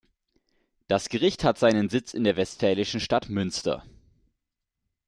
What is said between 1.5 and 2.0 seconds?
seinen